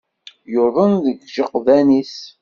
[0.53, 2.15] Yuḍen deg yijeɣdan-is.